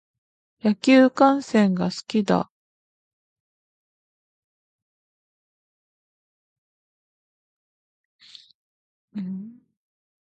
[0.63, 2.49] 野球観戦が好きだ。